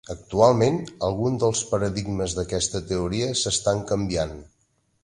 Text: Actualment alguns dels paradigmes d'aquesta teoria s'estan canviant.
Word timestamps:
Actualment 0.11 0.79
alguns 1.09 1.43
dels 1.43 1.61
paradigmes 1.73 2.35
d'aquesta 2.39 2.85
teoria 2.93 3.31
s'estan 3.45 3.89
canviant. 3.95 4.37